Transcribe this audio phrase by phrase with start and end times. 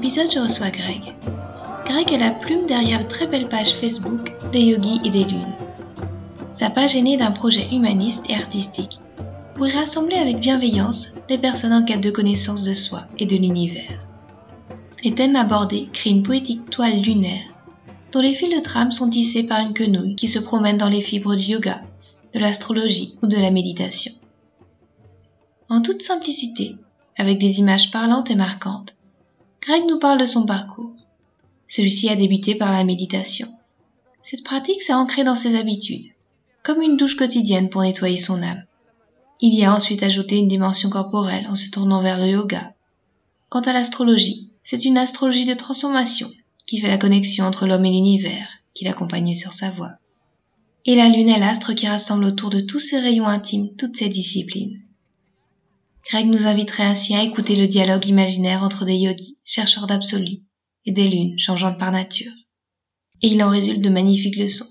[0.00, 1.14] Épisode, je reçois Greg.
[1.84, 5.52] Greg est la plume derrière la très belle page Facebook des yogis et des lunes.
[6.54, 8.98] Sa page est née d'un projet humaniste et artistique
[9.54, 13.36] pour y rassembler avec bienveillance des personnes en quête de connaissance de soi et de
[13.36, 14.00] l'univers.
[15.04, 17.44] Les thèmes abordés créent une poétique toile lunaire
[18.10, 21.02] dont les fils de trame sont tissés par une quenouille qui se promène dans les
[21.02, 21.82] fibres du yoga,
[22.32, 24.12] de l'astrologie ou de la méditation.
[25.68, 26.76] En toute simplicité,
[27.18, 28.94] avec des images parlantes et marquantes,
[29.62, 30.94] Greg nous parle de son parcours.
[31.68, 33.48] Celui-ci a débuté par la méditation.
[34.24, 36.12] Cette pratique s'est ancrée dans ses habitudes,
[36.62, 38.64] comme une douche quotidienne pour nettoyer son âme.
[39.40, 42.74] Il y a ensuite ajouté une dimension corporelle en se tournant vers le yoga.
[43.50, 46.30] Quant à l'astrologie, c'est une astrologie de transformation
[46.66, 49.92] qui fait la connexion entre l'homme et l'univers, qui l'accompagne sur sa voie.
[50.86, 54.08] Et la lune est l'astre qui rassemble autour de tous ses rayons intimes toutes ces
[54.08, 54.80] disciplines.
[56.10, 60.38] Greg nous inviterait ainsi à écouter le dialogue imaginaire entre des yogis, chercheurs d'absolu,
[60.84, 62.32] et des lunes changeantes par nature.
[63.22, 64.66] Et il en résulte de magnifiques leçons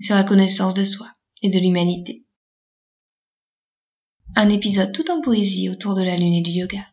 [0.00, 1.08] sur la connaissance de soi
[1.42, 2.24] et de l'humanité.
[4.36, 6.86] Un épisode tout en poésie autour de la lune et du yoga.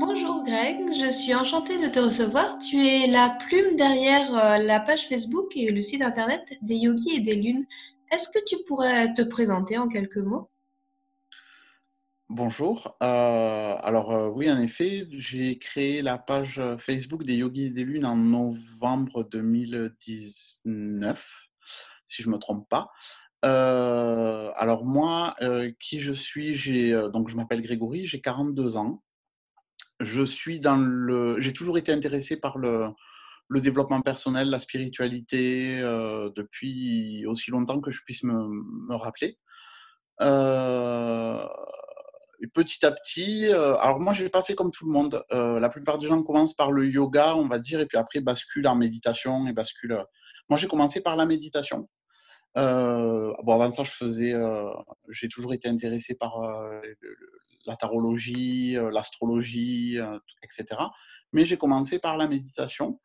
[0.00, 2.58] Bonjour Greg, je suis enchantée de te recevoir.
[2.58, 7.14] Tu es la plume derrière euh, la page Facebook et le site internet des yogis
[7.14, 7.64] et des lunes.
[8.14, 10.48] Est-ce que tu pourrais te présenter en quelques mots?
[12.28, 12.96] Bonjour.
[13.02, 18.06] Euh, alors euh, oui, en effet, j'ai créé la page Facebook des Yogis des Lunes
[18.06, 21.48] en novembre 2019,
[22.06, 22.88] si je ne me trompe pas.
[23.44, 25.34] Euh, alors moi,
[25.80, 26.54] qui je suis?
[26.54, 29.02] J'ai donc je m'appelle Grégory, j'ai 42 ans.
[29.98, 32.90] J'ai toujours été intéressé par le,
[33.48, 38.48] le développement personnel, la spiritualité, euh, depuis aussi longtemps que je puisse me,
[38.88, 39.38] me rappeler.
[40.20, 41.46] Euh,
[42.42, 45.22] et petit à petit, euh, alors moi, je n'ai pas fait comme tout le monde.
[45.30, 48.66] la plupart des gens commencent par le yoga, on va dire, et puis après basculent
[48.66, 50.04] en méditation et basculent.
[50.48, 51.88] Moi, j'ai commencé par la méditation.
[52.54, 54.34] bon, avant ça, je faisais,
[55.10, 56.34] j'ai toujours été intéressé par
[57.66, 59.98] la tarologie, l'astrologie,
[60.42, 60.80] etc.
[61.32, 63.00] Mais j'ai commencé par la méditation.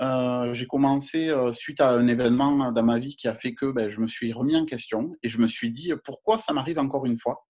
[0.00, 3.66] Euh, j'ai commencé euh, suite à un événement dans ma vie qui a fait que
[3.66, 6.78] ben, je me suis remis en question et je me suis dit pourquoi ça m'arrive
[6.78, 7.46] encore une fois?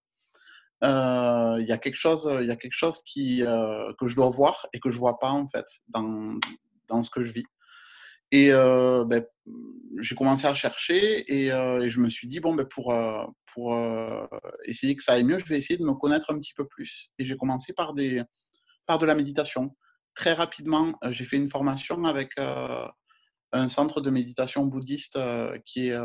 [0.83, 3.43] Euh, il y a quelque chose, y a quelque chose qui,
[3.99, 6.39] que je dois voir et que je vois pas en fait dans,
[6.87, 7.45] dans ce que je vis.
[8.31, 9.25] Et ben,
[9.99, 12.93] j'ai commencé à chercher et, et, je me suis dit bon ben pour
[13.53, 13.77] pour
[14.65, 17.09] essayer que ça aille mieux, je vais essayer de me connaître un petit peu plus.
[17.17, 18.21] Et j'ai commencé par des
[18.85, 19.75] par de la méditation
[20.17, 22.87] très rapidement, euh, j'ai fait une formation avec euh,
[23.53, 25.97] un centre de méditation bouddhiste euh, qui est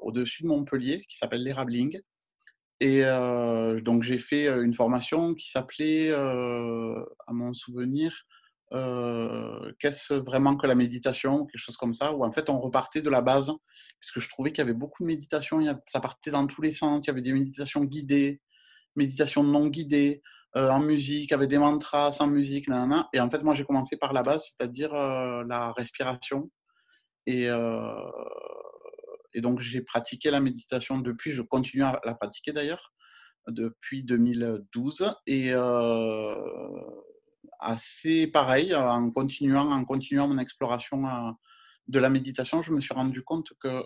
[0.00, 2.00] au-dessus de Montpellier, qui s'appelle l'Erabling.
[2.82, 3.02] Et
[3.82, 8.24] donc j'ai fait une formation qui s'appelait, à mon souvenir,
[8.70, 13.10] qu'est-ce vraiment que la méditation, quelque chose comme ça, où en fait on repartait de
[13.10, 13.52] la base,
[13.98, 17.04] puisque je trouvais qu'il y avait beaucoup de méditation, ça partait dans tous les sens,
[17.04, 18.40] il y avait des méditations guidées,
[18.96, 20.22] méditations non guidées,
[20.56, 23.08] euh, en musique, avec des mantras, sans musique, nanana.
[23.12, 26.50] Et en fait, moi, j'ai commencé par la base, c'est-à-dire euh, la respiration.
[27.26, 27.94] Et, euh,
[29.32, 32.92] et donc, j'ai pratiqué la méditation depuis, je continue à la pratiquer d'ailleurs,
[33.46, 35.14] depuis 2012.
[35.28, 35.52] Et
[37.60, 41.36] assez pareil, en continuant, en continuant mon exploration
[41.86, 43.84] de la méditation, je me suis rendu compte qu'il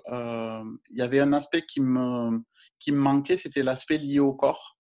[0.90, 2.40] il y avait un aspect qui me,
[2.78, 4.74] qui me manquait, c'était l'aspect lié au corps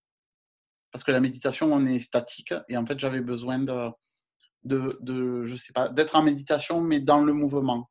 [0.94, 2.54] parce que la méditation, on est statique.
[2.68, 3.90] Et en fait, j'avais besoin de,
[4.62, 7.90] de, je sais pas, d'être en méditation, mais dans le mouvement.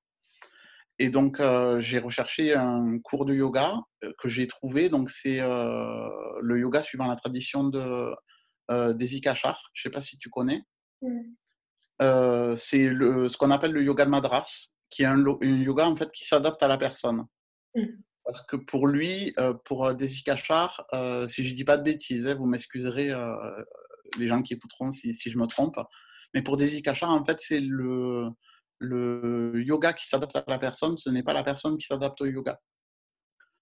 [0.99, 4.87] Et donc, euh, j'ai recherché un cours de yoga euh, que j'ai trouvé.
[4.87, 6.07] Donc, c'est euh,
[6.41, 8.15] le yoga suivant la tradition de
[8.71, 8.95] euh.
[8.97, 10.63] Je ne sais pas si tu connais.
[11.01, 16.23] c'est ce qu'on appelle le yoga de Madras, qui est un, yoga en fait qui
[16.23, 17.25] s'adapte à la personne.
[17.75, 17.81] Mm.
[18.25, 21.83] Parce que pour lui, euh, pour euh, Desi Kachar, euh, si je dis pas de
[21.83, 23.11] bêtises, hein, vous m'excuserez
[24.17, 25.77] les gens qui écouteront si, je me trompe,
[26.33, 28.31] mais pour Desi Kachar, en fait, c'est le,
[28.81, 32.59] yoga qui s'adapte à la personne, ce n'est pas la personne qui s'adapte au yoga.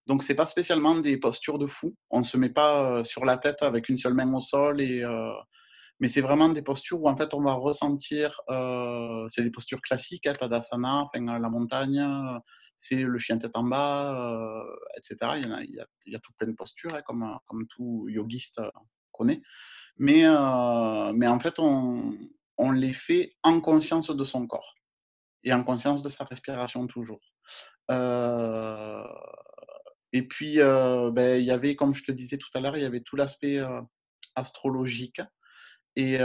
[0.07, 1.95] Donc, c'est pas spécialement des postures de fou.
[2.09, 5.03] On ne se met pas sur la tête avec une seule main au sol et
[6.01, 9.81] mais c'est vraiment des postures où en fait on va ressentir, euh, c'est des postures
[9.81, 12.03] classiques, hein, Tadasana, enfin, la montagne,
[12.75, 14.63] c'est le chien tête en bas, euh,
[14.97, 15.33] etc.
[15.37, 18.59] Il y, a, il, tout plein de postures, hein, comme, tout yogiste
[19.11, 19.43] connaît.
[19.97, 22.17] Mais, euh, mais en fait, on,
[22.57, 24.73] on les fait en conscience de son corps
[25.43, 27.21] et en conscience de sa respiration toujours.
[30.13, 32.85] et puis, ben, il y avait, comme je te disais tout à l'heure, il y
[32.85, 33.61] avait tout l'aspect
[34.35, 35.21] astrologique
[35.95, 36.17] et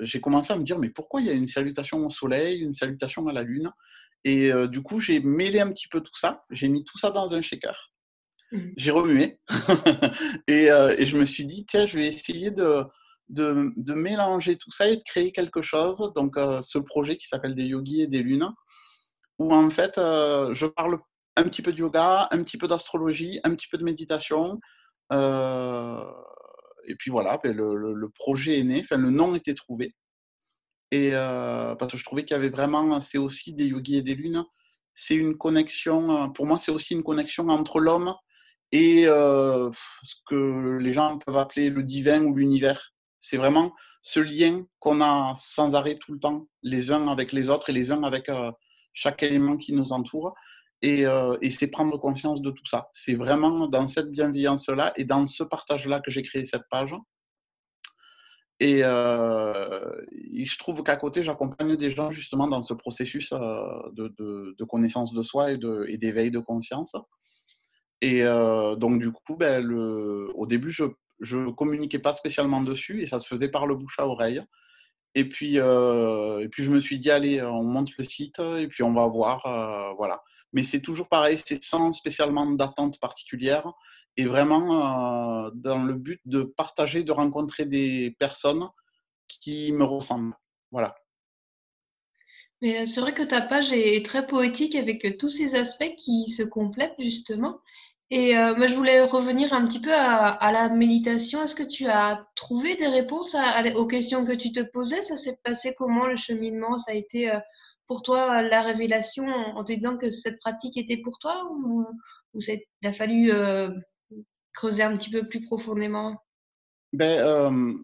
[0.00, 2.72] j'ai commencé à me dire, mais pourquoi il y a une salutation au soleil, une
[2.72, 3.70] salutation à la lune?
[4.24, 6.44] Et du coup, j'ai mêlé un petit peu tout ça.
[6.50, 7.92] J'ai mis tout ça dans un shaker.
[8.52, 8.58] Mmh.
[8.76, 9.40] J'ai remué.
[10.48, 12.84] et, et, je me suis dit, tiens, je vais essayer de,
[13.28, 16.12] de, de mélanger tout ça et de créer quelque chose.
[16.14, 18.48] Donc, ce projet qui s'appelle Des yogis et des lunes,
[19.38, 20.98] où en fait, je parle
[21.36, 24.60] un petit peu de yoga, un petit peu d'astrologie, un petit peu de méditation.
[25.12, 26.04] Euh,
[26.86, 29.94] et puis voilà, ben, le, projet est né, enfin, le nom était trouvé.
[30.90, 34.02] Et euh, parce que je trouvais qu'il y avait vraiment, c'est aussi des yogis et
[34.02, 34.44] des lunes,
[34.94, 38.14] c'est une connexion, pour moi, c'est aussi une connexion entre l'homme
[38.72, 39.70] et euh,
[40.02, 42.92] ce que les gens peuvent appeler le divin ou l'univers.
[43.20, 47.50] C'est vraiment ce lien qu'on a sans arrêt tout le temps, les uns avec les
[47.50, 48.50] autres et les uns avec euh,
[48.94, 50.34] chaque élément qui nous entoure.
[50.84, 52.88] Euh, et, c'est prendre conscience de tout ça.
[52.92, 56.94] C'est vraiment dans cette bienveillance-là et dans ce partage-là que j'ai créé cette page.
[58.58, 59.92] Et, euh,
[60.34, 65.22] je trouve qu'à côté, j'accompagne des gens justement dans ce processus euh, de, connaissance de
[65.22, 66.96] soi et d'éveil de, conscience.
[68.00, 69.64] Et donc, du coup, ben,
[70.34, 73.98] au début, je ne communiquais pas spécialement dessus et ça se faisait par le bouche
[73.98, 74.42] à oreille.
[75.14, 78.82] Et puis, et puis je me suis dit, allez, on monte le site et puis
[78.82, 79.94] on va voir.
[79.96, 80.22] voilà
[80.52, 83.72] mais c'est toujours pareil, c'est sans spécialement d'attente particulière
[84.16, 88.68] et vraiment euh, dans le but de partager, de rencontrer des personnes
[89.28, 90.34] qui me ressemblent.
[90.70, 90.94] Voilà.
[92.60, 95.94] Mais euh, c'est vrai que ta page est très poétique avec euh, tous ces aspects
[95.96, 97.60] qui se complètent justement.
[98.14, 101.42] Et moi, je voulais revenir un petit peu à, la méditation.
[101.42, 103.34] Est-ce que tu as trouvé des réponses
[103.74, 105.00] aux questions que tu te posais?
[105.00, 106.76] Ça s'est passé comment le cheminement?
[106.76, 107.32] Ça a été
[107.86, 111.86] pour toi la révélation en te disant que cette pratique était pour toi ou,
[112.34, 113.70] il a fallu euh,
[114.54, 116.16] creuser un petit peu plus profondément?
[116.92, 117.74] Ben, euh,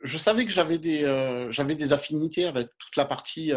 [0.00, 3.52] je savais que j'avais des, euh, des affinités avec toute la partie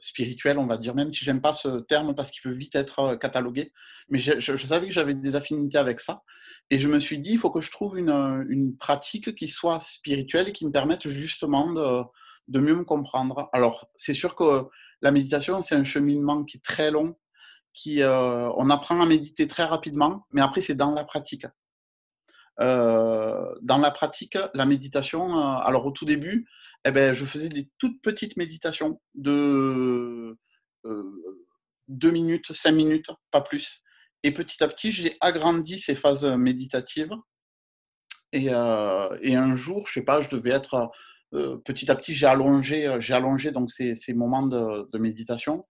[0.00, 3.16] spirituelle, on va dire, même si j'aime pas ce terme parce qu'il peut vite être
[3.16, 3.72] catalogué.
[4.08, 6.22] Mais je, je, savais que j'avais des affinités avec ça.
[6.70, 9.80] Et je me suis dit, il faut que je trouve une, une pratique qui soit
[9.80, 12.04] spirituelle et qui me permette justement de,
[12.48, 13.48] de mieux me comprendre.
[13.52, 14.66] Alors, c'est sûr que
[15.02, 17.16] la méditation, c'est un cheminement qui est très long,
[17.72, 21.46] qui, euh, on apprend à méditer très rapidement, mais après, c'est dans la pratique.
[22.60, 26.46] Euh, dans la pratique, la méditation, euh, alors au tout début,
[26.84, 30.36] eh ben, je faisais des toutes petites méditations de
[31.88, 33.82] deux minutes, cinq minutes, pas plus.
[34.22, 37.12] Et petit à petit, j'ai agrandi ces phases méditatives.
[38.32, 40.90] Et, et, un jour, je sais pas, je devais être
[41.34, 45.62] euh, petit à petit, j'ai allongé, euh, j'ai allongé donc ces, ces moments de, méditation.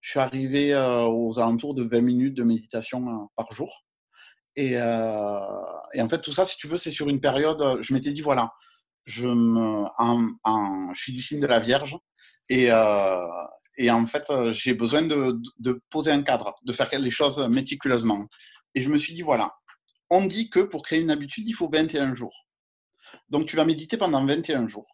[0.00, 3.84] Je suis arrivé euh, aux alentours de 20 minutes de méditation par jour.
[4.60, 7.78] Et, et, en fait, tout ça, si tu veux, c'est sur une période.
[7.80, 8.52] Je m'étais dit voilà,
[9.04, 9.28] je,
[10.94, 11.96] suis du signe de la Vierge
[12.48, 12.70] et,
[13.76, 18.26] et en fait, j'ai besoin de, poser un cadre, de faire les choses méticuleusement.
[18.74, 19.54] Et je me suis dit voilà,
[20.10, 22.34] on dit que pour créer une habitude, il faut 21 jours.
[23.28, 24.86] Donc, tu vas méditer pendant 21 jours.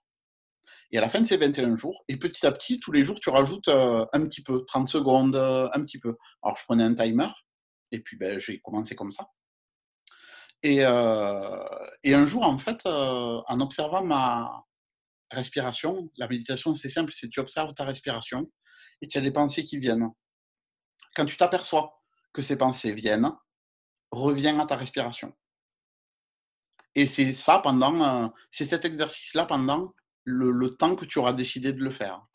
[0.93, 3.19] Et à la fin de ces 21 jours, et petit à petit, tous les jours,
[3.21, 6.17] tu rajoutes euh, un petit peu, 30 secondes, euh, un petit peu.
[6.43, 7.29] Alors, je prenais un timer,
[7.91, 9.27] et puis ben, j'ai commencé comme ça.
[10.65, 11.63] Et, euh,
[12.03, 14.65] et, un jour, en fait, en observant ma
[15.31, 18.51] respiration, la méditation, c'est simple, c'est tu observes ta respiration,
[19.03, 20.09] et tu as des pensées qui viennent.
[21.15, 22.03] Quand tu t'aperçois
[22.33, 23.31] que ces pensées viennent,
[24.11, 25.35] reviens à ta respiration.
[26.95, 29.93] Et c'est ça pendant, c'est cet exercice-là pendant
[30.25, 32.27] le, temps que tu auras décidé de le faire.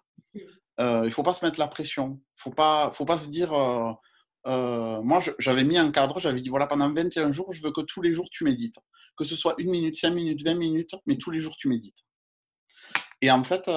[0.79, 2.21] Euh, il ne faut pas se mettre la pression.
[2.37, 3.51] Il faut pas, faut pas se dire.
[4.47, 7.71] Euh, euh, moi, j'avais mis un cadre, j'avais dit voilà, pendant 21 jours, je veux
[7.71, 8.79] que tous les jours tu médites.
[9.17, 11.97] Que ce soit une minute, cinq minutes, 20 minutes, mais tous les jours tu médites.
[13.21, 13.69] Et en fait,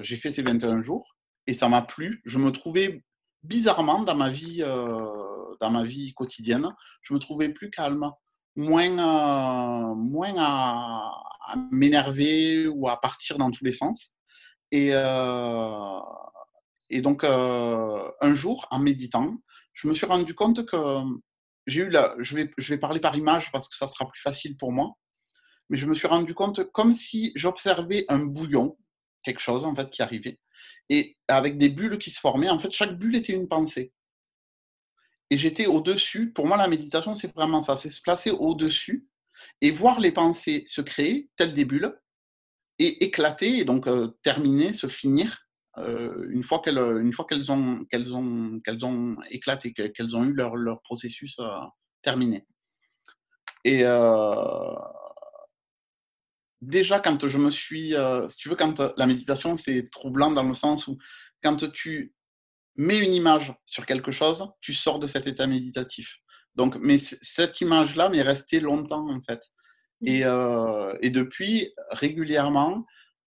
[0.00, 1.16] j'ai fait ces 21 jours
[1.46, 2.22] et ça m'a plu.
[2.24, 3.02] Je me trouvais
[3.42, 6.68] bizarrement dans ma vie, dans ma vie quotidienne,
[7.02, 8.12] je me trouvais plus calme,
[8.54, 11.20] moins, moins à,
[11.72, 14.14] m'énerver ou à partir dans tous les sens.
[14.70, 16.00] Et, euh,
[17.02, 19.36] donc, euh, un jour, en méditant,
[19.80, 20.76] je me suis rendu compte que
[21.66, 24.20] j'ai eu la, je vais, je vais parler par image parce que ça sera plus
[24.20, 24.92] facile pour moi,
[25.70, 28.76] mais je me suis rendu compte comme si j'observais un bouillon,
[29.22, 30.38] quelque chose en fait qui arrivait,
[30.90, 32.50] et avec des bulles qui se formaient.
[32.50, 33.94] En fait, chaque bulle était une pensée.
[35.30, 36.32] Et j'étais au-dessus.
[36.32, 39.08] Pour moi, la méditation, c'est vraiment ça, c'est se placer au-dessus
[39.62, 41.98] et voir les pensées se créer, telles des bulles,
[42.78, 45.46] et éclater, et donc euh, terminer, se finir,
[45.78, 50.24] euh, une fois qu'elles une fois qu'elles ont qu'elles ont qu'elles ont éclaté qu'elles ont
[50.24, 51.48] eu leur, leur processus euh,
[52.02, 52.44] terminé.
[53.64, 53.84] Et
[56.60, 57.94] déjà quand je me suis
[58.28, 60.98] si tu veux quand la méditation c'est troublant dans le sens où
[61.42, 62.14] quand tu
[62.76, 66.16] mets une image sur quelque chose tu sors de cet état méditatif.
[66.56, 69.42] Donc mais cette image là m'est restée longtemps en fait.
[70.04, 70.98] Et, mmh.
[71.02, 72.86] et depuis régulièrement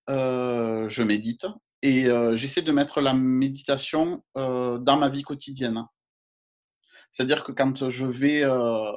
[0.09, 1.45] je médite
[1.83, 5.85] et euh, j'essaie de mettre la méditation euh, dans ma vie quotidienne.
[7.11, 8.89] C'est-à-dire que quand je vais, euh,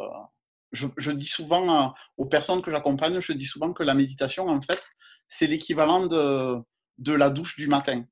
[0.70, 4.88] je, dis souvent aux personnes que j'accompagne, je dis souvent que la méditation, en fait,
[5.28, 6.58] c'est l'équivalent de,
[6.98, 8.04] de la douche du matin.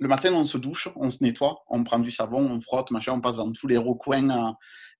[0.00, 3.12] Le matin, on se douche, on se nettoie, on prend du savon, on frotte, machin,
[3.12, 4.56] on passe dans tous les recoins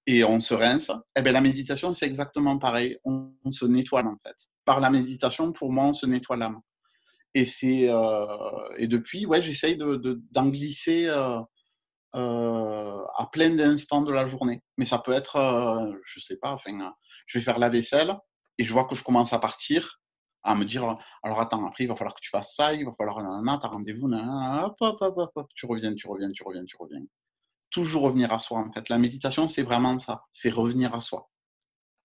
[0.07, 0.93] et on se rince.
[1.17, 2.97] Eh bien, la méditation, c'est exactement pareil.
[3.05, 4.37] On, on, se nettoie, en fait.
[4.65, 6.61] Par la méditation, pour moi, on se nettoie l'âme.
[7.35, 8.27] Et, c'est, euh,
[8.79, 11.41] et depuis, ouais, j'essaye de, d'en glisser euh,
[12.17, 14.63] euh, à plein d'instants de la journée.
[14.77, 15.39] Mais ça peut être,
[16.05, 16.93] je sais pas, enfin,
[17.27, 18.17] je vais faire la vaisselle
[18.59, 20.01] et je vois que je commence à partir,
[20.43, 22.93] à me dire, alors attends, après, il va falloir que tu fasses ça, il va
[22.97, 26.77] falloir, nanana, t'as rendez-vous, hop, hop, hop, hop, tu reviens, tu reviens, tu reviens, tu
[26.79, 27.03] reviens.
[27.71, 28.89] Toujours revenir à soi, en fait.
[28.89, 31.29] La méditation, c'est vraiment ça, c'est revenir à soi.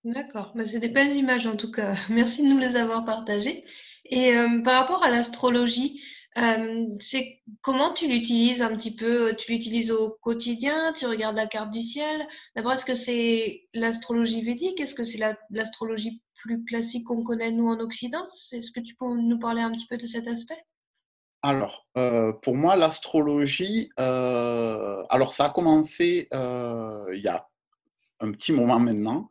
[0.04, 1.96] D'accord, bah, c'est des belles images en tout cas.
[2.10, 3.64] Merci de nous les avoir partagées.
[4.06, 6.02] Et euh, par rapport à l'astrologie,
[6.38, 9.36] euh, c'est comment tu l'utilises un petit peu?
[9.38, 10.94] Tu l'utilises au quotidien?
[10.94, 12.28] Tu regardes la carte du ciel?
[12.56, 14.80] D'abord, est-ce que c'est l'astrologie védique?
[14.80, 15.20] Est-ce que c'est
[15.52, 18.26] l'astrologie plus classique qu'on connaît nous en Occident?
[18.52, 20.62] Est-ce que tu peux nous parler un petit peu de cet aspect?
[21.42, 27.48] Alors, euh, pour moi, l'astrologie, alors ça a commencé il y a
[28.20, 29.30] un petit moment maintenant,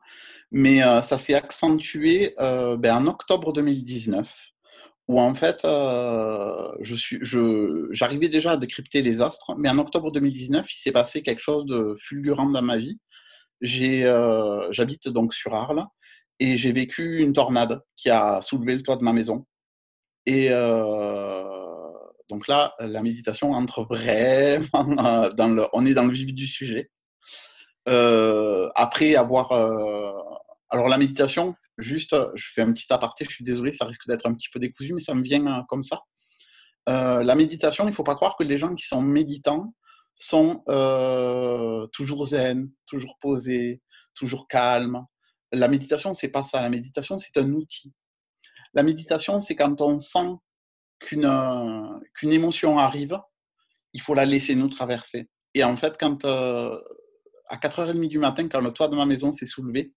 [0.51, 4.52] mais ça s'est accentué ben, en octobre 2019
[5.09, 9.79] où en fait, euh, je suis, je, j'arrivais déjà à décrypter les astres, mais en
[9.79, 12.99] octobre 2019, il s'est passé quelque chose de fulgurant dans ma vie.
[13.61, 15.85] J'ai, euh, j'habite donc sur Arles
[16.39, 19.47] et j'ai vécu une tornade qui a soulevé le toit de ma maison.
[20.27, 21.43] Et euh,
[22.31, 24.85] donc là, la méditation entre vraiment
[25.37, 26.91] dans le, on est dans le vif du sujet.
[27.87, 29.53] après avoir,
[30.71, 34.07] alors la méditation, Juste, euh, je fais un petit aparté, je suis désolé, ça risque
[34.07, 36.03] d'être un petit peu décousu, mais ça me vient euh, comme ça.
[36.89, 39.75] Euh, la méditation, il ne faut pas croire que les gens qui sont méditants
[40.15, 40.63] sont
[41.93, 43.81] toujours zen, toujours posés,
[44.15, 45.05] toujours calmes.
[45.53, 46.61] La méditation, c'est pas ça.
[46.61, 47.93] La méditation, c'est un outil.
[48.75, 50.29] La méditation, c'est quand on sent
[51.01, 51.25] qu'une
[52.25, 53.19] émotion arrive,
[53.95, 55.29] il faut la laisser nous traverser.
[55.55, 59.47] Et en fait, quand à 4h30 du matin, quand le toit de ma maison s'est
[59.47, 59.93] soulevé,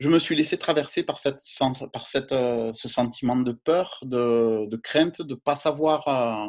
[0.00, 1.40] je me suis laissé traverser par, cette,
[1.92, 6.48] par cette, euh, ce sentiment de peur, de, crainte, de ne pas savoir euh,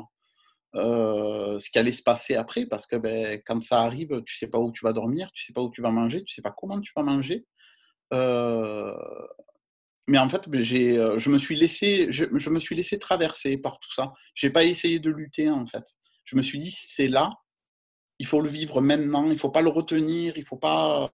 [0.75, 4.37] euh, ce qui allait se passer après, parce que ben, quand ça arrive, tu ne
[4.37, 6.31] sais pas où tu vas dormir, tu ne sais pas où tu vas manger, tu
[6.31, 7.45] ne sais pas comment tu vas manger.
[10.07, 13.79] mais en fait, ben, je, me suis laissé, je, je, me suis laissé traverser par
[13.79, 14.13] tout ça.
[14.33, 15.83] Je n'ai pas essayé de lutter, en fait.
[16.25, 17.31] Je me suis dit, c'est là,
[18.19, 21.11] il faut le vivre maintenant, il ne faut pas le retenir, il ne faut pas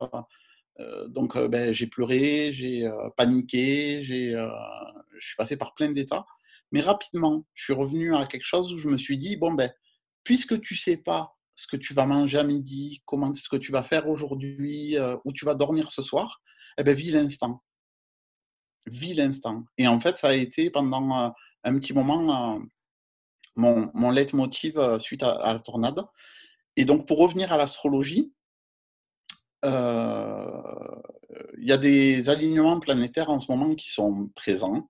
[1.08, 4.32] donc, euh, ben, j'ai pleuré, j'ai euh, paniqué, j'ai,
[5.18, 6.26] je suis passé par plein d'états.
[6.72, 9.72] Mais rapidement, je suis revenu à quelque chose où je me suis dit, bon, ben,
[10.24, 13.72] puisque tu sais pas ce que tu vas manger à midi, comment ce que tu
[13.72, 16.42] vas faire aujourd'hui, où tu vas dormir ce soir,
[16.78, 17.62] eh ben, vis l'instant.
[18.88, 19.66] Vis l'instant.
[19.78, 22.62] Et en fait, ça a été pendant un petit moment
[23.58, 26.06] mon, mon leitmotiv suite à, la tornade.
[26.78, 28.41] Et donc, pour revenir à l'astrologie, euh,
[29.64, 34.90] il y a des alignements planétaires en ce moment qui sont présents.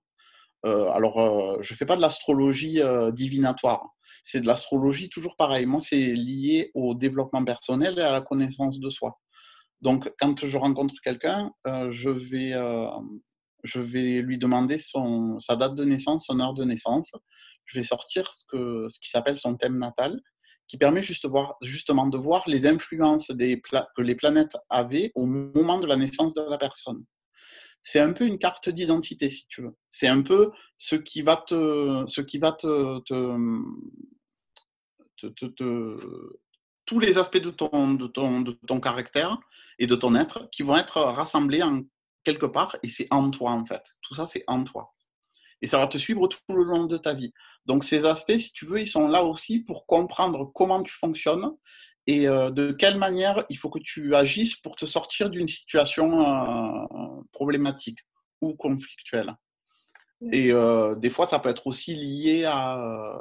[0.64, 2.80] Euh, alors, euh, je ne fais pas de l'astrologie
[3.12, 3.88] divinatoire.
[4.24, 5.66] C'est de l'astrologie toujours pareil.
[5.66, 9.18] Moi, c'est lié au développement personnel et à la connaissance de soi.
[9.80, 12.52] Donc, quand je rencontre quelqu'un, je, vais,
[13.64, 17.10] je vais lui demander sa date de naissance, son heure de naissance.
[17.64, 20.20] Je vais sortir ce, que, ce qui s'appelle son thème natal
[20.72, 25.26] qui permet juste voir, justement de voir les influences des que les planètes avaient au
[25.26, 27.04] moment de la naissance de la personne.
[27.82, 29.76] C'est un peu une carte d'identité, si tu veux.
[29.90, 33.36] C'est un peu ce qui va te, ce qui va te, te,
[35.26, 35.96] te,
[36.86, 39.36] tous les aspects de ton, de, ton, de ton caractère
[39.78, 41.82] et de ton être qui vont être rassemblés en
[42.24, 43.84] quelque part et c'est en toi en fait.
[44.00, 44.94] Tout ça, c'est en toi.
[45.62, 47.32] Et ça va te suivre tout le long de ta vie.
[47.66, 51.52] Donc ces aspects, si tu veux, ils sont là aussi pour comprendre comment tu fonctionnes
[52.06, 56.20] et euh, de quelle manière il faut que tu agisses pour te sortir d'une situation
[56.20, 58.00] euh, problématique
[58.40, 59.36] ou conflictuelle.
[60.32, 63.18] Et euh, des fois, ça peut être aussi lié à,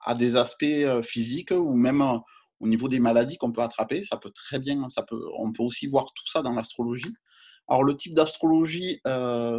[0.00, 2.02] à des aspects physiques ou même
[2.60, 4.04] au niveau des maladies qu'on peut attraper.
[4.04, 7.12] Ça peut très bien, ça peut, on peut aussi voir tout ça dans l'astrologie.
[7.68, 9.00] Alors le type d'astrologie,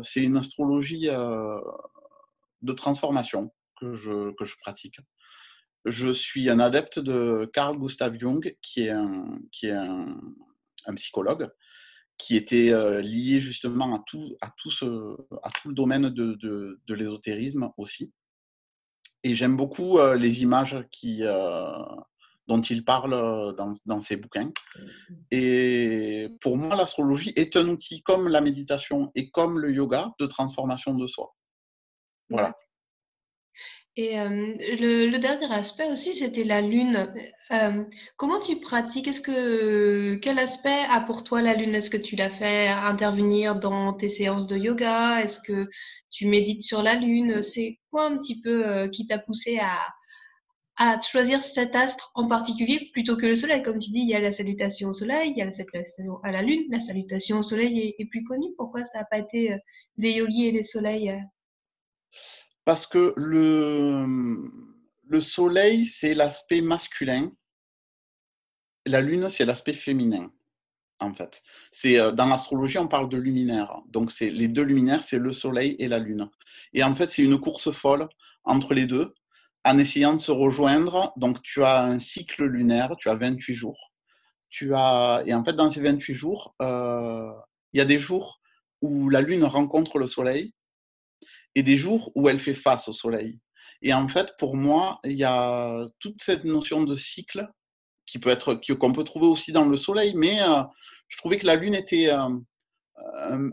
[0.03, 4.99] c'est une astrologie de transformation que je, que je pratique
[5.85, 10.15] je suis un adepte de Carl Gustav Jung, qui est un, qui est un,
[10.95, 11.49] psychologue,
[12.17, 16.35] qui était euh, lié justement à tout, à tout, ce, à tout le domaine de,
[16.35, 18.13] de, l'ésotérisme aussi.
[19.23, 21.71] Et j'aime beaucoup euh, les images qui, euh,
[22.47, 24.51] dont il parle dans, dans, ses bouquins.
[25.31, 30.25] Et pour moi, l'astrologie est un outil comme la méditation et comme le yoga de
[30.25, 31.33] transformation de soi.
[32.29, 32.53] Voilà.
[33.95, 37.13] Et le, dernier aspect aussi, c'était la lune.
[38.17, 39.07] comment tu pratiques?
[39.07, 41.75] Est-ce que quel aspect a pour toi la lune?
[41.75, 45.21] Est-ce que tu la fais intervenir dans tes séances de yoga?
[45.21, 45.69] Est-ce que
[46.09, 47.43] tu médites sur la lune?
[47.43, 49.79] C'est quoi un petit peu qui t'a poussé à,
[50.83, 54.15] à choisir cet astre en particulier plutôt que le soleil Comme tu dis, il y
[54.15, 56.65] a la salutation au soleil, il y a la salutation à la lune.
[56.69, 58.53] La salutation au soleil est, plus connue.
[58.57, 59.57] Pourquoi ça n'a pas été
[59.97, 61.13] des yogis et des soleils
[62.65, 64.05] parce que le,
[65.07, 67.31] le soleil, c'est l'aspect masculin.
[68.85, 70.31] La lune, c'est l'aspect féminin,
[70.99, 71.41] en fait.
[71.71, 73.81] C'est euh, Dans l'astrologie, on parle de luminaire.
[73.87, 76.29] Donc, c'est les deux luminaires, c'est le soleil et la lune.
[76.73, 78.07] Et en fait, c'est une course folle
[78.43, 79.13] entre les deux,
[79.65, 81.13] en essayant de se rejoindre.
[81.17, 83.91] Donc, tu as un cycle lunaire, tu as 28 jours.
[84.49, 85.23] Tu as...
[85.25, 87.31] Et en fait, dans ces 28 jours, euh,
[87.73, 88.39] il y a des jours
[88.81, 90.53] où la lune rencontre le soleil
[91.55, 93.39] et des jours où elle fait face au soleil.
[93.81, 97.47] Et en fait, pour moi, il y a toute cette notion de cycle
[98.05, 100.63] qui peut être qu'on peut trouver aussi dans le soleil, mais euh,
[101.07, 102.29] je trouvais que la lune était euh,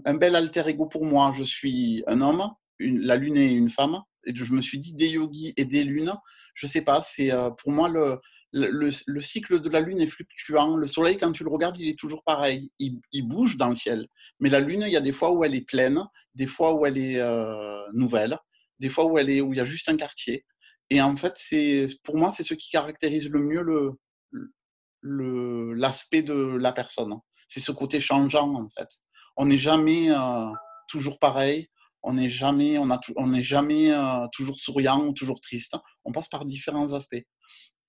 [0.04, 1.34] un, bel alter ego pour moi.
[1.36, 5.54] Je suis un homme, la lune est une femme, je me suis dit des yogis
[5.56, 6.14] et des lunes.
[6.54, 8.18] Je sais pas, c'est euh, pour moi le,
[8.52, 10.76] le, cycle de la Lune est fluctuant.
[10.76, 12.72] Le Soleil, quand tu le regardes, il est toujours pareil.
[12.78, 14.06] Il, bouge dans le ciel.
[14.40, 16.04] Mais la Lune, il y a des fois où elle est pleine,
[16.34, 18.38] des fois où elle est euh, nouvelle,
[18.78, 20.44] des fois où, elle est, où il y a juste un quartier.
[20.90, 26.34] Et en fait, c'est pour moi, c'est ce qui caractérise le mieux le, l'aspect de
[26.34, 27.14] la personne.
[27.48, 28.88] C'est ce côté changeant, en fait.
[29.36, 30.50] On n'est jamais euh,
[30.88, 31.68] toujours pareil.
[32.02, 35.76] On n'est jamais, on a, on n'est jamais euh, toujours souriant ou toujours triste.
[36.04, 37.22] On passe par différents aspects.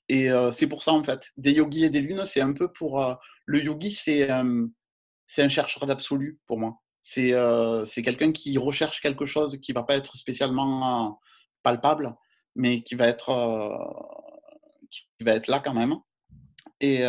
[0.09, 2.71] Et euh, c'est pour ça, en fait, des yogis et des lunes, c'est un peu
[2.71, 3.01] pour.
[3.01, 6.77] Euh, le yogi, c'est un chercheur d'absolu pour moi.
[7.03, 7.33] C'est
[8.03, 11.19] quelqu'un qui recherche quelque chose qui va pas être spécialement
[11.63, 12.15] palpable,
[12.55, 13.31] mais qui va être,
[14.89, 15.95] qui va être là quand même.
[16.79, 17.01] Et,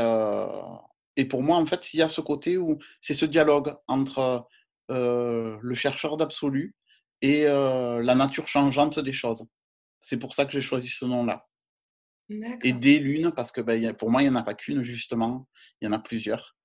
[1.17, 4.49] et pour moi, en fait, il y a ce côté où c'est ce dialogue entre
[4.89, 6.75] le chercheur d'absolu
[7.23, 9.47] et la nature changeante des choses.
[10.01, 11.47] C'est pour ça que j'ai choisi ce nom-là.
[12.63, 15.49] Et des lunes, parce que ben, pour moi, il n'y en a pas qu'une, justement.
[15.81, 16.57] Il y en a plusieurs.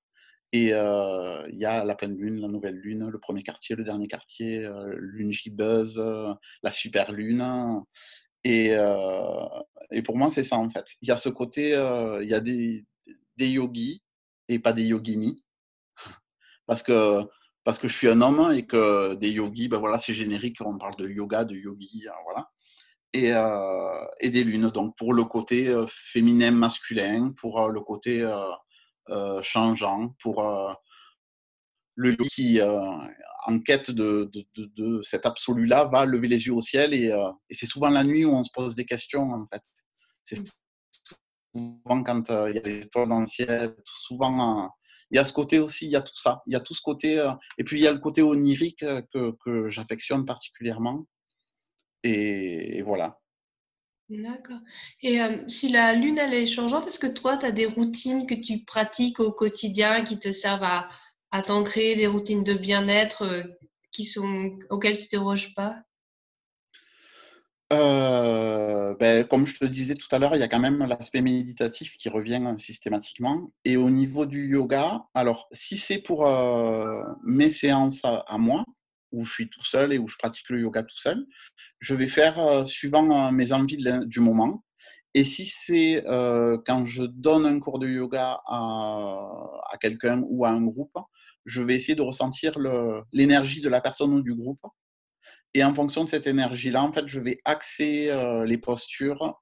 [0.53, 3.83] Et euh, il y a la pleine lune, la nouvelle lune, le premier quartier, le
[3.83, 7.45] dernier quartier, euh, lune gibbeuse, euh, la super lune.
[8.43, 8.71] Et,
[9.91, 10.85] et pour moi, c'est ça en fait.
[11.01, 12.85] Il y a ce côté, il y a des,
[13.35, 14.01] des yogis
[14.47, 15.35] et pas des yoginis.
[16.65, 17.23] Parce que,
[17.67, 20.77] parce que je suis un homme et que des yogis, ben voilà, c'est générique, on
[20.77, 22.49] parle de yoga, de yogi, voilà
[23.11, 24.69] et, euh, et, des lunes.
[24.69, 28.25] Donc pour le côté euh, féminin, masculin, pour euh, le côté
[29.41, 30.41] changeant, pour
[31.95, 34.45] le qui, en quête de, de,
[34.77, 36.93] de, cet absolu-là, va lever les yeux au ciel.
[36.93, 37.11] Et,
[37.49, 39.61] c'est souvent la nuit où on se pose des questions, en fait.
[40.23, 40.41] C'est
[41.53, 44.71] souvent quand il y a les étoiles dans le ciel, souvent
[45.11, 46.73] il y a ce côté aussi, il y a tout ça, il y a tout
[46.73, 47.23] ce côté,
[47.57, 51.05] et puis il y a le côté onirique que, que j'affectionne particulièrement.
[52.03, 53.19] Et, voilà.
[54.09, 54.59] D'accord.
[55.01, 58.25] Et euh, si la lune, elle est changeante, est-ce que toi, tu as des routines
[58.25, 60.89] que tu pratiques au quotidien qui te servent à,
[61.31, 63.43] à t'ancrer, des routines de bien-être euh,
[63.91, 65.81] qui sont, auxquelles tu ne déroges pas?
[67.73, 71.21] Euh, ben, comme je te disais tout à l'heure, il y a quand même l'aspect
[71.21, 73.51] méditatif qui revient systématiquement.
[73.65, 76.27] Et au niveau du yoga, alors si c'est pour
[77.23, 78.63] mes séances à, moi,
[79.11, 81.25] où je suis tout seul et où je pratique le yoga tout seul,
[81.79, 84.63] je vais faire euh, suivant euh, mes envies du moment.
[85.13, 90.61] Et si c'est quand je donne un cours de yoga à quelqu'un ou à un
[90.61, 90.95] groupe,
[91.45, 92.59] je vais essayer de ressentir
[93.13, 94.61] l'énergie de la personne ou du groupe.
[95.57, 98.15] Et en fonction de cette énergie-là, en fait, je vais axer
[98.45, 99.41] les postures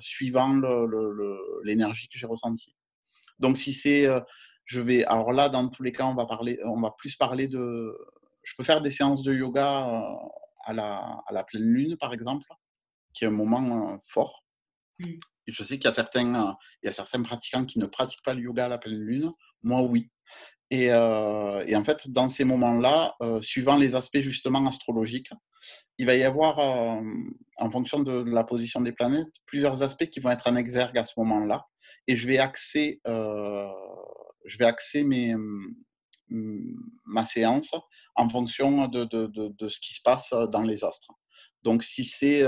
[0.00, 0.58] suivant
[1.62, 2.74] l'énergie que j'ai ressentie.
[3.38, 4.06] Donc, si c'est,
[4.64, 7.48] je vais, alors là, dans tous les cas, on va parler, on va plus parler
[7.48, 7.94] de,
[8.44, 10.02] je peux faire des séances de yoga
[10.64, 12.48] à la, à la pleine lune, par exemple,
[13.12, 14.46] qui est un moment fort.
[15.00, 15.04] Mmh.
[15.46, 18.24] Et je sais qu'il y a certains, il y a certains pratiquants qui ne pratiquent
[18.24, 19.30] pas le yoga à la pleine lune.
[19.62, 20.10] Moi, oui.
[20.70, 25.30] Et, et en fait, dans ces moments-là, suivant les aspects justement astrologiques,
[25.98, 30.30] il va y avoir, en fonction de la position des planètes, plusieurs aspects qui vont
[30.30, 31.66] être en exergue à ce moment-là.
[32.06, 35.34] Et je vais axer, je vais axer mes,
[36.30, 37.74] ma séance
[38.14, 41.12] en fonction de, de, de, ce qui se passe dans les astres.
[41.62, 42.44] Donc, si c'est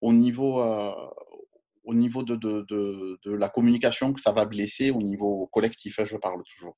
[0.00, 0.62] au niveau,
[1.84, 6.42] au niveau de, de, la communication que ça va blesser, au niveau collectif, je parle
[6.44, 6.76] toujours.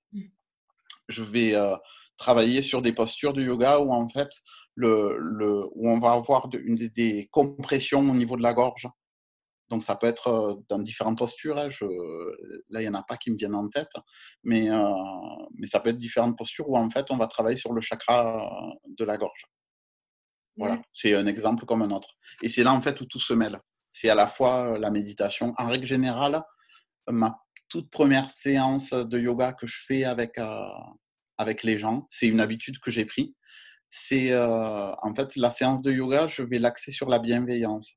[1.10, 1.54] Je vais
[2.16, 4.28] travailler sur des postures de yoga où en fait,
[4.74, 8.88] le, le, où on va avoir une, des compressions au niveau de la gorge.
[9.70, 11.58] Donc ça peut être dans différentes postures.
[11.58, 11.84] Hein, je,
[12.70, 13.92] là, il n'y en a pas qui me viennent en tête,
[14.42, 14.68] mais,
[15.54, 18.48] mais ça peut être différentes postures où en fait, on va travailler sur le chakra
[18.86, 19.44] de la gorge.
[20.56, 22.10] Voilà, c'est un exemple comme un autre.
[22.42, 23.60] Et c'est là en fait où tout se mêle.
[23.92, 25.54] C'est à la fois la méditation.
[25.56, 26.42] En règle générale,
[27.08, 27.38] ma
[27.70, 30.38] toute première séance de yoga que je fais avec,
[31.38, 33.32] avec les gens, c'est une habitude que j'ai prise.
[33.90, 37.94] C'est en fait la séance de yoga, je vais l'axer sur la bienveillance.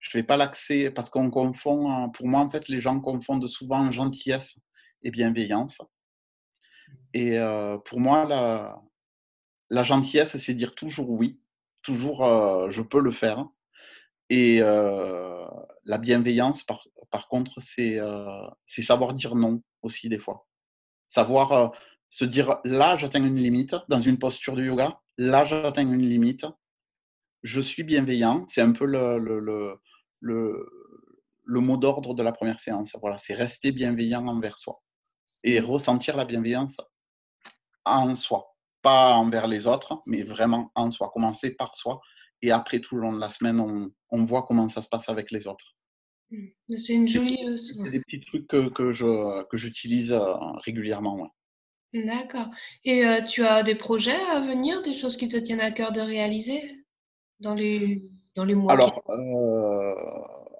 [0.00, 3.46] Je ne vais pas l'axer parce qu'on confond, pour moi en fait, les gens confondent
[3.46, 4.58] souvent gentillesse
[5.02, 5.78] et bienveillance.
[7.12, 7.38] Et
[7.84, 8.26] pour moi,
[9.68, 11.40] la gentillesse, c'est dire toujours oui,
[11.82, 12.22] toujours
[12.70, 13.44] je peux le faire.
[14.30, 17.98] Et la bienveillance, par, contre, c'est
[18.66, 20.46] savoir dire non aussi des fois.
[21.08, 21.72] Savoir
[22.08, 26.46] se dire là, j'atteins une limite dans une posture de yoga, là, j'atteins une limite.
[27.42, 28.44] Je suis bienveillant.
[28.48, 29.18] C'est un peu le,
[30.20, 32.92] le mot d'ordre de la première séance.
[33.00, 34.80] Voilà, c'est rester bienveillant envers soi
[35.42, 36.76] et ressentir la bienveillance
[37.84, 41.10] en soi, pas envers les autres, mais vraiment en soi.
[41.12, 42.00] Commencer par soi
[42.42, 45.08] et après tout le long de la semaine, on, on voit comment ça se passe
[45.08, 45.76] avec les autres.
[46.30, 46.76] Mmh.
[46.76, 47.84] C'est une jolie leçon.
[47.84, 51.28] C'est des petits trucs que, que je que j'utilise euh, régulièrement.
[51.92, 52.48] D'accord.
[52.84, 55.90] Et euh, tu as des projets à venir, des choses qui te tiennent à cœur
[55.90, 56.84] de réaliser
[57.40, 58.04] dans les,
[58.36, 59.94] dans les mois Alors, euh,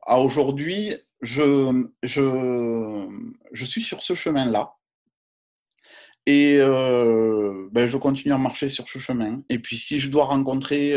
[0.03, 3.09] à aujourd'hui, je, je,
[3.53, 4.75] je suis sur ce chemin-là.
[6.27, 9.43] Et ben, je continue à marcher sur ce chemin.
[9.49, 10.95] Et puis, si je dois rencontrer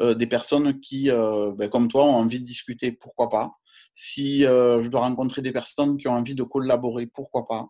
[0.00, 3.60] des personnes qui, ben, comme toi, ont envie de discuter, pourquoi pas
[3.92, 7.68] si euh, je dois rencontrer des personnes qui ont envie de collaborer, pourquoi pas.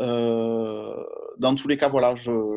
[0.00, 1.04] Euh,
[1.38, 2.14] dans tous les cas, voilà,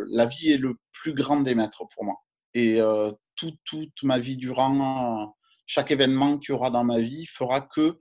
[0.09, 2.15] la vie est le plus grand des maîtres pour moi.
[2.53, 7.61] Et euh, toute ma vie durant, chaque événement qu'il y aura dans ma vie fera
[7.61, 7.99] que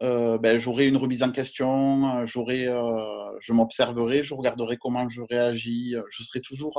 [0.00, 6.42] ben, j'aurai une remise en question, je m'observerai, je regarderai comment je réagis, je serai
[6.42, 6.78] toujours,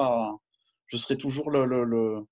[0.85, 2.23] je serai toujours le,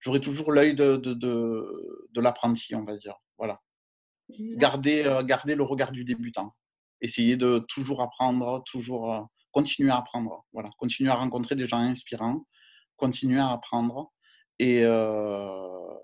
[0.00, 3.14] j'aurai toujours l'œil de, de, de, de l'apprenti, on va dire.
[3.38, 3.60] Voilà
[4.38, 6.54] garder, euh, garder le regard du débutant.
[7.00, 9.20] Essayer de toujours apprendre, toujours euh,
[9.52, 10.44] continuer à apprendre.
[10.52, 12.46] Voilà, continuer à rencontrer des gens inspirants,
[12.96, 14.12] continuer à apprendre.
[14.58, 15.94] Et, euh,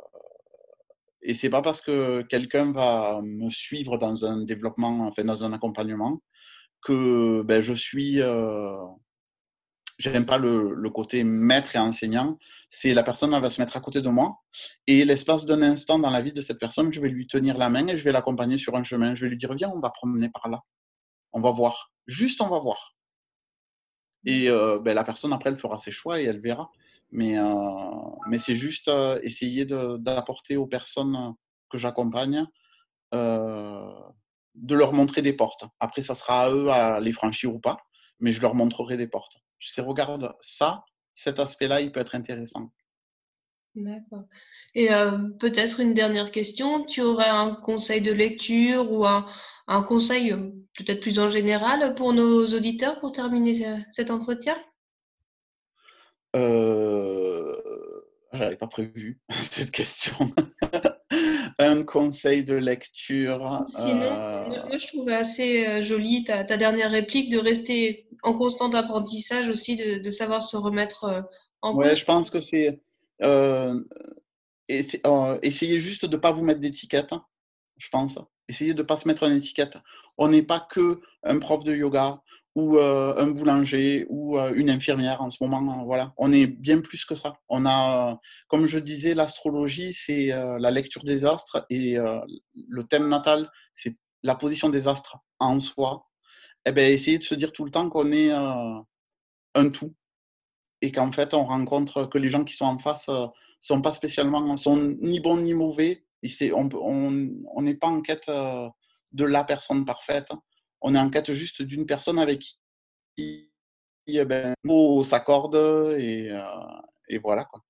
[1.23, 5.53] et c'est pas parce que quelqu'un va me suivre dans un développement, enfin dans un
[5.53, 6.23] accompagnement,
[6.83, 8.77] que ben, je suis euh,
[9.99, 12.39] j'aime pas le, côté maître et enseignant,
[12.71, 14.43] c'est la personne elle va se mettre à côté de moi
[14.87, 17.69] et l'espace d'un instant dans la vie de cette personne, je vais lui tenir la
[17.69, 19.15] main et je vais l'accompagner sur un chemin.
[19.15, 20.61] Je vais lui dire viens, on va promener par là,
[21.33, 22.95] on va voir, juste on va voir.
[24.25, 26.71] Et euh, ben, la personne après elle fera ses choix et elle verra.
[27.13, 31.35] Mais, euh, c'est juste euh, essayer d'apporter aux personnes
[31.71, 32.47] que j'accompagne
[33.13, 35.65] de leur montrer des portes.
[35.81, 37.79] Après, ça sera à eux à les franchir ou pas,
[38.21, 42.15] mais je leur montrerai des portes je sais, regarde ça, cet aspect-là, il peut être
[42.15, 42.73] intéressant.
[43.75, 44.25] D'accord.
[44.75, 49.27] Et euh, peut-être une dernière question, tu aurais un conseil de lecture ou un,
[49.67, 54.57] un conseil euh, peut-être plus en général pour nos auditeurs pour terminer euh, cet entretien?
[56.35, 57.55] Euh,
[58.33, 60.15] J'avais pas prévu cette question.
[61.67, 63.65] Un conseil de lecture.
[63.69, 69.49] Sinon, moi je trouvais assez joli ta, ta, dernière réplique de rester en constant apprentissage
[69.49, 71.23] aussi, de, savoir se remettre euh,
[71.63, 72.81] en Ouais, je pense que c'est.
[73.23, 73.81] Euh,
[74.69, 77.15] essayez juste de ne pas vous mettre d'étiquette,
[77.79, 78.19] je pense.
[78.49, 79.79] Essayez de ne pas se mettre une étiquette.
[80.19, 82.21] On n'est pas que un prof de yoga
[82.57, 85.85] ou un boulanger ou une infirmière en ce moment.
[85.85, 87.35] Voilà, on est bien plus que ça.
[87.49, 91.97] On a, comme je disais, l'astrologie, c'est la lecture des astres et
[92.69, 96.07] le thème natal, c'est la position des astres en soi.
[96.65, 99.95] Eh bien, essayez de se dire tout le temps qu'on est un tout
[100.81, 103.11] et qu'en fait, on rencontre que les gens qui sont en face
[103.61, 106.07] sont pas spécialement, sont ni bons ni mauvais.
[106.23, 107.11] Et on
[107.61, 108.31] n'est pas en quête
[109.13, 110.33] de la personne parfaite
[110.87, 112.45] on est en quête juste d'une personne avec
[113.17, 113.51] qui
[114.07, 115.57] eh ben, on s'accorde
[115.99, 116.43] et, euh,
[117.09, 117.61] et, voilà quoi.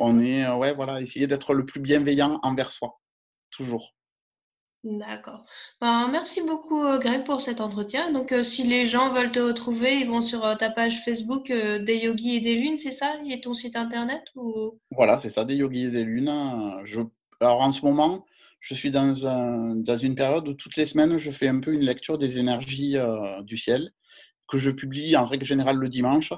[0.00, 2.98] On est euh, ouais voilà essayer d'être le plus bienveillant envers soi
[3.50, 3.94] toujours.
[4.82, 5.44] D'accord.
[5.80, 8.10] Ben, merci beaucoup euh, Greg pour cet entretien.
[8.10, 12.36] Donc si les gens veulent te retrouver, ils vont sur ta page Facebook des yogis
[12.36, 13.20] et des lunes, c'est ça?
[13.24, 14.80] Et ton site internet ou...
[14.90, 16.32] Voilà, c'est ça, des yogis et des lunes.
[16.84, 17.02] Je...
[17.40, 18.26] Alors en ce moment,
[18.66, 21.72] je suis dans, un, dans, une période où toutes les semaines, je fais un peu
[21.72, 23.92] une lecture des énergies euh, du ciel,
[24.48, 26.32] que je publie en règle générale le dimanche,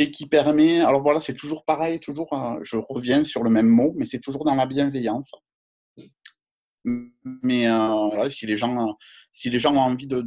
[0.00, 3.68] et qui permet, alors voilà, c'est toujours pareil, toujours, euh, je reviens sur le même
[3.68, 5.30] mot, mais c'est toujours dans la bienveillance.
[6.84, 8.96] Mais euh, voilà, si les gens,
[9.32, 10.20] si les gens ont envie de,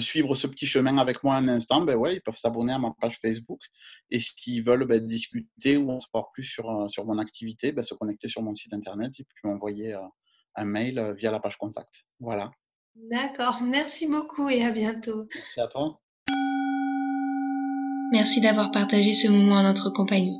[0.00, 2.92] suivre ce petit chemin avec moi un instant, ben ouais, ils peuvent s'abonner à ma
[2.98, 3.60] page Facebook.
[4.10, 7.82] Et s'ils veulent ben, discuter ou en savoir plus sur, euh, sur mon activité, ben,
[7.82, 10.00] se connecter sur mon site internet et puis m'envoyer euh,
[10.54, 12.04] un mail euh, via la page contact.
[12.20, 12.52] Voilà.
[12.94, 15.26] D'accord, merci beaucoup et à bientôt.
[15.34, 15.98] Merci à toi.
[18.12, 20.38] Merci d'avoir partagé ce moment en notre compagnie.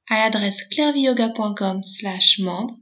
[0.08, 2.76] À l'adresse clairviyoga.com slash membre,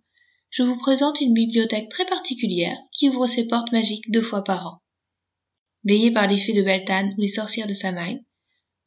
[0.50, 4.66] je vous présente une bibliothèque très particulière qui ouvre ses portes magiques deux fois par
[4.66, 4.78] an.
[5.84, 8.20] Veillé par les fées de Beltane ou les sorcières de Samaï,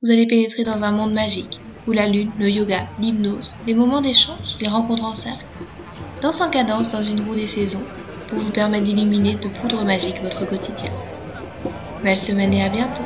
[0.02, 4.02] vous allez pénétrer dans un monde magique où la lune, le yoga, l'hypnose, les moments
[4.02, 5.46] d'échange, les rencontres en cercle,
[6.22, 7.86] dansent en cadence dans une roue des saisons
[8.28, 10.92] pour vous permettre d'illuminer de poudre magique votre quotidien.
[12.04, 13.04] Belle semaine et à bientôt